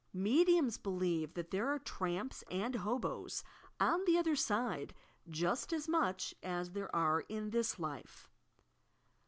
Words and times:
Mediums 0.15 0.79
believe 0.79 1.35
that 1.35 1.51
there 1.51 1.67
are 1.69 1.77
tramps 1.77 2.43
and 2.49 2.73
"hoboes" 2.73 3.43
on 3.79 4.03
the 4.05 4.17
other 4.17 4.33
RJde, 4.33 4.93
just 5.29 5.71
as 5.71 5.87
much 5.87 6.33
as 6.41 6.71
there 6.71 6.89
are 6.95 7.19
in 7.29 7.51
this 7.51 7.77
life. 7.77 8.27